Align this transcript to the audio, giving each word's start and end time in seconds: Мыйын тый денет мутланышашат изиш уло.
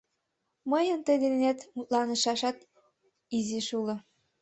Мыйын 0.71 0.99
тый 1.05 1.17
денет 1.23 1.59
мутланышашат 1.75 2.57
изиш 3.37 3.67
уло. 3.79 3.95